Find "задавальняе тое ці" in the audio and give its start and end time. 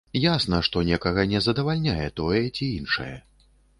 1.47-2.65